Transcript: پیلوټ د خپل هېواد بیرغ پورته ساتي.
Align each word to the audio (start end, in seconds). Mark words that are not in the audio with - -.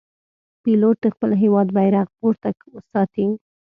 پیلوټ 0.63 0.95
د 1.01 1.05
خپل 1.13 1.31
هېواد 1.41 1.67
بیرغ 1.75 2.07
پورته 2.17 2.49
ساتي. 2.91 3.25